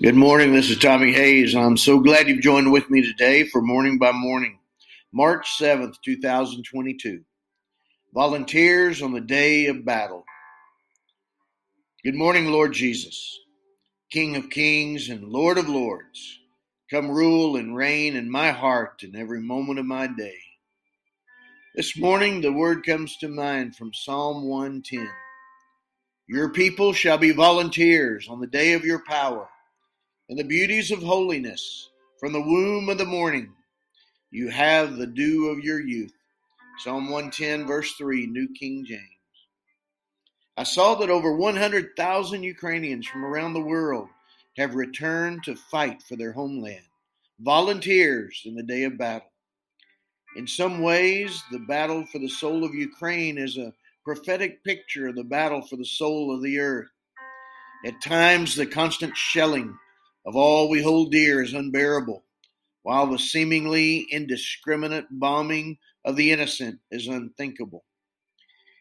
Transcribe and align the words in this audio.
Good 0.00 0.14
morning. 0.14 0.52
This 0.52 0.70
is 0.70 0.78
Tommy 0.78 1.12
Hayes. 1.12 1.56
I'm 1.56 1.76
so 1.76 1.98
glad 1.98 2.28
you've 2.28 2.40
joined 2.40 2.70
with 2.70 2.88
me 2.88 3.02
today 3.02 3.42
for 3.44 3.60
Morning 3.60 3.98
by 3.98 4.12
Morning, 4.12 4.60
March 5.12 5.58
7th, 5.58 5.96
2022. 6.04 7.24
Volunteers 8.14 9.02
on 9.02 9.12
the 9.12 9.20
day 9.20 9.66
of 9.66 9.84
battle. 9.84 10.24
Good 12.04 12.14
morning, 12.14 12.52
Lord 12.52 12.72
Jesus, 12.74 13.40
King 14.12 14.36
of 14.36 14.50
kings 14.50 15.08
and 15.08 15.24
Lord 15.24 15.58
of 15.58 15.68
lords. 15.68 16.38
Come 16.90 17.10
rule 17.10 17.56
and 17.56 17.76
reign 17.76 18.14
in 18.14 18.30
my 18.30 18.52
heart 18.52 19.02
in 19.02 19.16
every 19.16 19.40
moment 19.40 19.80
of 19.80 19.86
my 19.86 20.06
day. 20.06 20.38
This 21.74 21.98
morning, 21.98 22.40
the 22.40 22.52
word 22.52 22.86
comes 22.86 23.16
to 23.16 23.28
mind 23.28 23.74
from 23.74 23.92
Psalm 23.92 24.44
110. 24.44 25.08
Your 26.28 26.50
people 26.50 26.92
shall 26.92 27.16
be 27.16 27.30
volunteers 27.30 28.28
on 28.28 28.38
the 28.38 28.46
day 28.46 28.74
of 28.74 28.84
your 28.84 29.02
power 29.06 29.48
and 30.28 30.38
the 30.38 30.44
beauties 30.44 30.90
of 30.90 31.02
holiness 31.02 31.88
from 32.20 32.34
the 32.34 32.42
womb 32.42 32.90
of 32.90 32.98
the 32.98 33.06
morning. 33.06 33.54
You 34.30 34.50
have 34.50 34.98
the 34.98 35.06
dew 35.06 35.48
of 35.48 35.64
your 35.64 35.80
youth. 35.80 36.12
Psalm 36.80 37.08
110, 37.08 37.66
verse 37.66 37.92
3, 37.92 38.26
New 38.26 38.46
King 38.52 38.84
James. 38.84 39.02
I 40.58 40.64
saw 40.64 40.96
that 40.96 41.08
over 41.08 41.34
100,000 41.34 42.42
Ukrainians 42.42 43.06
from 43.06 43.24
around 43.24 43.54
the 43.54 43.60
world 43.60 44.08
have 44.58 44.74
returned 44.74 45.44
to 45.44 45.56
fight 45.56 46.02
for 46.02 46.16
their 46.16 46.32
homeland, 46.32 46.84
volunteers 47.40 48.42
in 48.44 48.54
the 48.54 48.62
day 48.62 48.84
of 48.84 48.98
battle. 48.98 49.30
In 50.36 50.46
some 50.46 50.82
ways, 50.82 51.42
the 51.50 51.60
battle 51.60 52.04
for 52.04 52.18
the 52.18 52.28
soul 52.28 52.64
of 52.64 52.74
Ukraine 52.74 53.38
is 53.38 53.56
a 53.56 53.72
prophetic 54.08 54.64
picture 54.64 55.08
of 55.08 55.16
the 55.16 55.22
battle 55.22 55.60
for 55.60 55.76
the 55.76 55.84
soul 55.84 56.34
of 56.34 56.42
the 56.42 56.58
earth. 56.58 56.88
At 57.84 58.00
times, 58.00 58.54
the 58.54 58.64
constant 58.64 59.14
shelling 59.14 59.76
of 60.24 60.34
all 60.34 60.70
we 60.70 60.82
hold 60.82 61.12
dear 61.12 61.42
is 61.42 61.52
unbearable, 61.52 62.24
while 62.84 63.06
the 63.06 63.18
seemingly 63.18 64.06
indiscriminate 64.10 65.04
bombing 65.10 65.76
of 66.06 66.16
the 66.16 66.32
innocent 66.32 66.78
is 66.90 67.06
unthinkable. 67.06 67.84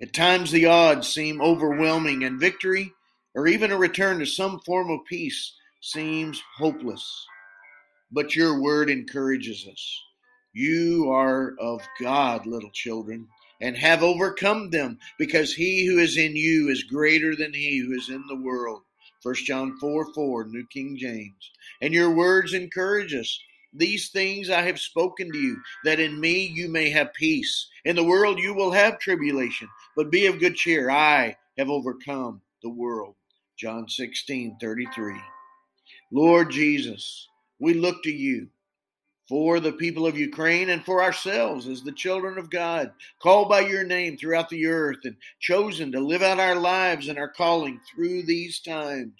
At 0.00 0.14
times, 0.14 0.52
the 0.52 0.64
odds 0.64 1.08
seem 1.08 1.42
overwhelming, 1.42 2.24
and 2.24 2.40
victory, 2.40 2.90
or 3.34 3.46
even 3.46 3.72
a 3.72 3.76
return 3.76 4.20
to 4.20 4.26
some 4.26 4.60
form 4.60 4.88
of 4.88 5.04
peace, 5.04 5.52
seems 5.82 6.42
hopeless. 6.56 7.26
But 8.10 8.34
your 8.34 8.58
word 8.62 8.88
encourages 8.88 9.68
us. 9.70 10.02
You 10.54 11.10
are 11.10 11.56
of 11.60 11.82
God, 12.00 12.46
little 12.46 12.70
children, 12.72 13.28
and 13.60 13.76
have 13.76 14.02
overcome 14.02 14.70
them, 14.70 14.98
because 15.18 15.54
he 15.54 15.86
who 15.86 15.98
is 15.98 16.16
in 16.16 16.36
you 16.36 16.68
is 16.68 16.82
greater 16.84 17.36
than 17.36 17.52
he 17.52 17.78
who 17.78 17.92
is 17.92 18.08
in 18.08 18.24
the 18.28 18.36
world. 18.36 18.82
1 19.22 19.34
John 19.46 19.76
4 19.78 20.14
4, 20.14 20.44
New 20.44 20.66
King 20.66 20.96
James. 20.98 21.50
And 21.82 21.92
your 21.92 22.10
words 22.10 22.54
encourage 22.54 23.14
us. 23.14 23.38
These 23.72 24.08
things 24.08 24.50
I 24.50 24.62
have 24.62 24.80
spoken 24.80 25.30
to 25.30 25.38
you, 25.38 25.58
that 25.84 26.00
in 26.00 26.18
me 26.18 26.46
you 26.46 26.68
may 26.68 26.90
have 26.90 27.14
peace. 27.14 27.68
In 27.84 27.96
the 27.96 28.04
world 28.04 28.38
you 28.38 28.54
will 28.54 28.72
have 28.72 28.98
tribulation, 28.98 29.68
but 29.94 30.10
be 30.10 30.26
of 30.26 30.40
good 30.40 30.56
cheer. 30.56 30.90
I 30.90 31.36
have 31.58 31.70
overcome 31.70 32.40
the 32.62 32.70
world. 32.70 33.14
John 33.56 33.88
16 33.88 34.56
33. 34.60 35.20
Lord 36.10 36.50
Jesus, 36.50 37.28
we 37.60 37.74
look 37.74 38.02
to 38.02 38.10
you 38.10 38.48
for 39.30 39.60
the 39.60 39.70
people 39.70 40.08
of 40.08 40.18
Ukraine 40.18 40.70
and 40.70 40.84
for 40.84 41.00
ourselves 41.00 41.68
as 41.68 41.84
the 41.84 41.92
children 41.92 42.36
of 42.36 42.50
God, 42.50 42.90
called 43.20 43.48
by 43.48 43.60
your 43.60 43.84
name 43.84 44.16
throughout 44.16 44.48
the 44.48 44.66
earth 44.66 44.98
and 45.04 45.14
chosen 45.38 45.92
to 45.92 46.00
live 46.00 46.20
out 46.20 46.40
our 46.40 46.56
lives 46.56 47.06
and 47.06 47.16
our 47.16 47.28
calling 47.28 47.80
through 47.88 48.24
these 48.24 48.58
times. 48.58 49.14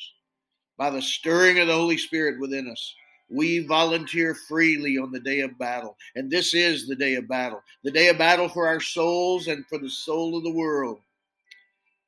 By 0.76 0.90
the 0.90 1.00
stirring 1.00 1.60
of 1.60 1.68
the 1.68 1.74
Holy 1.74 1.96
Spirit 1.96 2.40
within 2.40 2.68
us, 2.68 2.92
we 3.28 3.64
volunteer 3.64 4.34
freely 4.34 4.98
on 4.98 5.12
the 5.12 5.20
day 5.20 5.42
of 5.42 5.56
battle. 5.58 5.96
And 6.16 6.28
this 6.28 6.54
is 6.54 6.88
the 6.88 6.96
day 6.96 7.14
of 7.14 7.28
battle, 7.28 7.62
the 7.84 7.92
day 7.92 8.08
of 8.08 8.18
battle 8.18 8.48
for 8.48 8.66
our 8.66 8.80
souls 8.80 9.46
and 9.46 9.64
for 9.68 9.78
the 9.78 9.88
soul 9.88 10.36
of 10.36 10.42
the 10.42 10.50
world. 10.50 10.98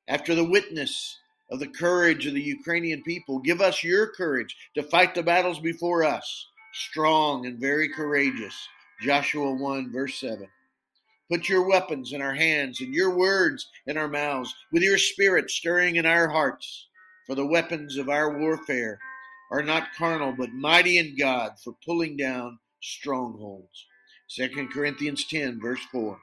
After 0.09 0.35
the 0.35 0.43
witness 0.43 1.19
of 1.53 1.61
the 1.61 1.69
courage 1.69 2.27
of 2.27 2.35
the 2.35 2.43
Ukrainian 2.43 3.05
people, 3.05 3.39
give 3.39 3.61
us 3.61 3.85
your 3.85 4.09
courage 4.09 4.57
to 4.75 4.83
fight 4.83 5.15
the 5.15 5.23
battles 5.23 5.61
before 5.61 6.03
us 6.03 6.49
strong 6.73 7.47
and 7.47 7.59
very 7.59 7.89
courageous. 7.89 8.55
Joshua 9.01 9.53
1, 9.53 9.93
verse 9.93 10.19
7. 10.19 10.49
Put 11.31 11.49
your 11.49 11.67
weapons 11.67 12.13
in 12.13 12.21
our 12.21 12.35
hands 12.35 12.81
and 12.81 12.95
your 12.95 13.17
words 13.17 13.71
in 13.87 13.97
our 13.97 14.09
mouths, 14.09 14.55
with 14.71 14.83
your 14.83 14.99
spirit 14.99 15.51
stirring 15.51 15.97
in 15.97 16.07
our 16.07 16.29
hearts. 16.29 16.89
For 17.27 17.35
the 17.35 17.47
weapons 17.47 17.97
of 17.97 18.09
our 18.09 18.39
warfare 18.39 18.99
are 19.51 19.63
not 19.63 19.95
carnal, 19.97 20.35
but 20.37 20.53
mighty 20.53 20.99
in 20.99 21.17
God 21.17 21.53
for 21.63 21.75
pulling 21.85 22.17
down 22.17 22.59
strongholds. 22.83 23.87
2 24.37 24.69
Corinthians 24.73 25.27
10, 25.27 25.61
verse 25.61 25.83
4. 25.91 26.19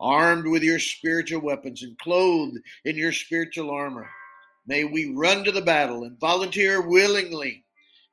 Armed 0.00 0.46
with 0.46 0.62
your 0.62 0.78
spiritual 0.78 1.42
weapons 1.42 1.82
and 1.82 1.98
clothed 1.98 2.58
in 2.84 2.96
your 2.96 3.12
spiritual 3.12 3.70
armor, 3.70 4.08
may 4.66 4.84
we 4.84 5.12
run 5.14 5.44
to 5.44 5.52
the 5.52 5.60
battle 5.60 6.04
and 6.04 6.18
volunteer 6.18 6.80
willingly 6.80 7.64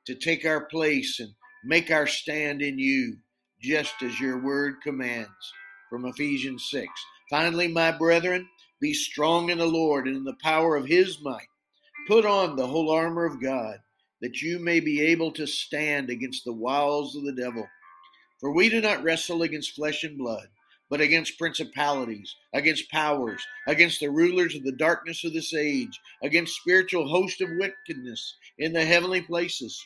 to 0.08 0.16
take 0.16 0.46
our 0.46 0.66
place 0.66 1.20
and 1.20 1.34
make 1.64 1.92
our 1.92 2.08
stand 2.08 2.62
in 2.62 2.80
you, 2.80 3.18
just 3.62 3.94
as 4.02 4.20
your 4.20 4.42
word 4.42 4.76
commands. 4.82 5.30
From 5.90 6.06
Ephesians 6.06 6.68
6. 6.72 6.88
Finally, 7.30 7.68
my 7.68 7.92
brethren, 7.92 8.48
be 8.80 8.94
strong 8.94 9.50
in 9.50 9.58
the 9.58 9.66
Lord 9.66 10.08
and 10.08 10.16
in 10.16 10.24
the 10.24 10.38
power 10.42 10.76
of 10.76 10.86
his 10.86 11.22
might. 11.22 11.48
Put 12.08 12.26
on 12.26 12.56
the 12.56 12.68
whole 12.68 12.90
armor 12.90 13.26
of 13.26 13.42
God, 13.42 13.80
that 14.22 14.42
you 14.42 14.60
may 14.60 14.80
be 14.80 15.02
able 15.02 15.32
to 15.34 15.46
stand 15.46 16.10
against 16.10 16.46
the 16.46 16.54
wiles 16.54 17.16
of 17.16 17.26
the 17.26 17.34
devil. 17.34 17.68
For 18.40 18.54
we 18.54 18.70
do 18.70 18.80
not 18.80 19.04
wrestle 19.04 19.42
against 19.42 19.76
flesh 19.76 20.04
and 20.04 20.18
blood, 20.18 20.48
but 20.90 21.02
against 21.02 21.38
principalities, 21.38 22.34
against 22.54 22.90
powers, 22.92 23.42
against 23.68 24.00
the 24.00 24.10
rulers 24.10 24.56
of 24.56 24.64
the 24.64 24.72
darkness 24.72 25.26
of 25.26 25.34
this 25.34 25.54
age, 25.54 26.00
against 26.24 26.56
spiritual 26.56 27.10
hosts 27.10 27.42
of 27.42 27.50
wickedness 27.60 28.36
in 28.58 28.72
the 28.72 28.86
heavenly 28.86 29.22
places. 29.22 29.86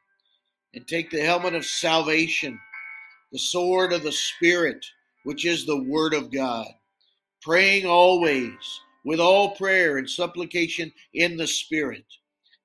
and 0.73 0.87
take 0.87 1.09
the 1.09 1.21
helmet 1.21 1.53
of 1.53 1.65
salvation, 1.65 2.59
the 3.31 3.39
sword 3.39 3.93
of 3.93 4.03
the 4.03 4.11
Spirit, 4.11 4.85
which 5.23 5.45
is 5.45 5.65
the 5.65 5.83
Word 5.83 6.13
of 6.13 6.31
God, 6.31 6.67
praying 7.41 7.85
always 7.85 8.53
with 9.05 9.19
all 9.19 9.55
prayer 9.55 9.97
and 9.97 10.09
supplication 10.09 10.91
in 11.13 11.37
the 11.37 11.47
Spirit, 11.47 12.05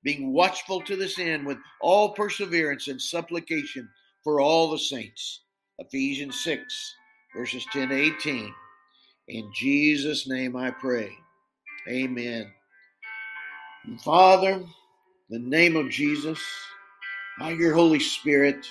being 0.03 0.33
watchful 0.33 0.81
to 0.83 0.97
this 0.97 1.19
end 1.19 1.47
with 1.47 1.59
all 1.81 2.11
perseverance 2.11 2.89
and 2.89 3.01
supplication 3.01 3.89
for 4.23 4.41
all 4.41 4.71
the 4.71 4.79
saints. 4.79 5.43
Ephesians 5.79 6.41
6, 6.41 6.95
verses 7.37 7.67
10 7.73 7.89
to 7.89 7.95
18. 7.95 8.55
In 9.29 9.51
Jesus' 9.55 10.29
name 10.29 10.57
I 10.57 10.71
pray. 10.71 11.11
Amen. 11.89 12.53
Father, 14.05 14.63
the 15.31 15.39
name 15.39 15.77
of 15.77 15.91
Jesus, 15.91 16.41
by 17.39 17.51
your 17.51 17.75
Holy 17.75 18.01
Spirit, 18.01 18.67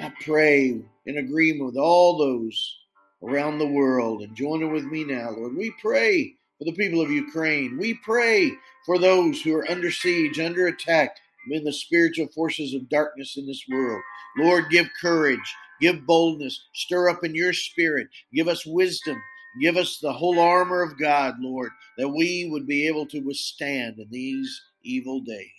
I 0.00 0.12
pray 0.24 0.80
in 1.06 1.18
agreement 1.18 1.66
with 1.66 1.76
all 1.76 2.16
those 2.16 2.76
around 3.22 3.58
the 3.58 3.66
world 3.66 4.22
and 4.22 4.36
joining 4.36 4.72
with 4.72 4.84
me 4.84 5.04
now, 5.04 5.30
Lord. 5.30 5.56
We 5.56 5.74
pray 5.80 6.36
for 6.58 6.64
the 6.64 6.72
people 6.72 7.00
of 7.00 7.10
Ukraine. 7.10 7.76
We 7.76 7.94
pray 7.94 8.52
for 8.86 8.98
those 8.98 9.40
who 9.42 9.54
are 9.56 9.68
under 9.70 9.90
siege, 9.90 10.38
under 10.38 10.68
attack 10.68 11.16
in 11.50 11.64
the 11.64 11.72
spiritual 11.72 12.28
forces 12.28 12.74
of 12.74 12.88
darkness 12.88 13.36
in 13.36 13.46
this 13.46 13.64
world. 13.68 14.02
Lord, 14.38 14.70
give 14.70 14.88
courage, 15.00 15.54
give 15.80 16.06
boldness, 16.06 16.68
stir 16.74 17.08
up 17.08 17.24
in 17.24 17.34
your 17.34 17.52
spirit, 17.52 18.08
give 18.32 18.46
us 18.46 18.64
wisdom, 18.64 19.20
give 19.60 19.76
us 19.76 19.98
the 19.98 20.12
whole 20.12 20.38
armor 20.38 20.82
of 20.82 20.98
God, 20.98 21.34
Lord, 21.40 21.70
that 21.98 22.08
we 22.08 22.48
would 22.50 22.66
be 22.66 22.86
able 22.86 23.06
to 23.06 23.20
withstand 23.20 23.98
in 23.98 24.08
these 24.10 24.62
evil 24.82 25.20
days 25.20 25.50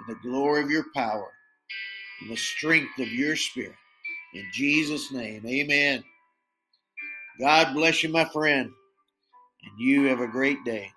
in 0.00 0.14
the 0.14 0.20
glory 0.28 0.62
of 0.62 0.70
your 0.70 0.86
power, 0.94 1.30
in 2.22 2.28
the 2.28 2.36
strength 2.36 2.98
of 2.98 3.08
your 3.12 3.36
spirit. 3.36 3.76
In 4.34 4.44
Jesus' 4.52 5.12
name, 5.12 5.44
amen. 5.46 6.04
God 7.40 7.74
bless 7.74 8.02
you, 8.02 8.10
my 8.10 8.24
friend, 8.26 8.70
and 9.64 9.80
you 9.80 10.04
have 10.04 10.20
a 10.20 10.28
great 10.28 10.62
day. 10.64 10.90